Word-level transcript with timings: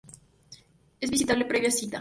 Es 0.99 1.11
visitable 1.11 1.45
previa 1.45 1.69
cita. 1.69 1.89